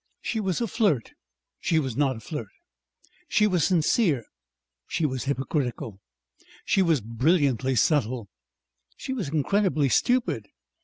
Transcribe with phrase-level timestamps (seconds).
[0.23, 1.11] She was a flirt;
[1.59, 2.49] she was not a flirt.
[3.27, 4.25] She was sincere;
[4.87, 5.99] she was hypocritical.
[6.65, 8.27] She was brilliantly subtle;
[8.97, 10.47] she was incredibly stupid.